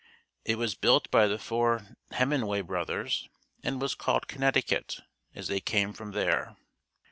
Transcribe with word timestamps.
It 0.43 0.55
was 0.57 0.73
built 0.73 1.11
by 1.11 1.27
the 1.27 1.37
four 1.37 1.85
Hemmenway 2.09 2.61
brothers 2.61 3.29
and 3.61 3.75
was 3.79 3.91
always 3.93 4.03
called 4.03 4.27
"Connecticut" 4.27 5.01
as 5.35 5.47
they 5.47 5.59
came 5.59 5.93
from 5.93 6.13
there. 6.13 6.55